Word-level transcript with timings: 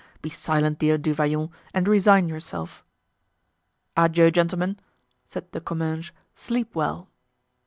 Be 0.23 0.31
silent, 0.31 0.79
dear 0.79 0.97
Du 0.97 1.13
Vallon, 1.13 1.51
and 1.75 1.87
resign 1.87 2.27
yourself." 2.27 2.83
"Adieu, 3.95 4.31
gentlemen," 4.31 4.79
said 5.27 5.51
De 5.51 5.59
Comminges; 5.61 6.11
"sleep 6.33 6.73
well!" 6.75 7.07